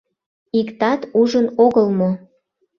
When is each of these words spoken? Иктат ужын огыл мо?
Иктат 0.59 1.01
ужын 1.19 1.47
огыл 1.65 1.87
мо? 1.99 2.09